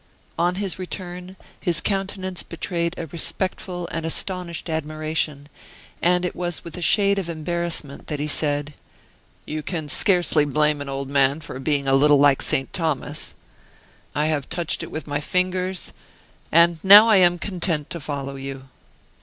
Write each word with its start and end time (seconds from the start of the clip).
On 0.35 0.55
his 0.55 0.79
return, 0.79 1.35
his 1.59 1.79
countenance 1.79 2.41
betrayed 2.41 2.95
a 2.97 3.05
respectful 3.05 3.87
and 3.91 4.03
astonished 4.03 4.67
admiration, 4.67 5.47
and 6.01 6.25
it 6.25 6.35
was 6.35 6.63
with 6.63 6.75
a 6.75 6.81
shade 6.81 7.19
of 7.19 7.29
embarrassment 7.29 8.07
that 8.07 8.19
he 8.19 8.27
said: 8.27 8.73
"You 9.45 9.61
can 9.61 9.89
scarcely 9.89 10.43
blame 10.43 10.81
an 10.81 10.89
old 10.89 11.07
man 11.11 11.39
for 11.39 11.59
being 11.59 11.87
a 11.87 11.93
little 11.93 12.17
like 12.17 12.41
St. 12.41 12.73
Thomas. 12.73 13.35
'I 14.15 14.25
have 14.25 14.49
touched 14.49 14.81
it 14.81 14.89
with 14.89 15.05
my 15.05 15.19
fingers,' 15.19 15.93
and 16.51 16.79
now 16.81 17.07
I 17.07 17.17
am 17.17 17.37
content 17.37 17.91
to 17.91 17.99
follow 17.99 18.37
you." 18.37 18.69